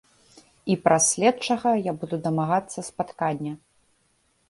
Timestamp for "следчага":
1.11-1.75